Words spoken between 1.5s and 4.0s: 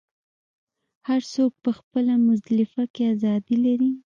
په مزدلفه کې ازادي لري.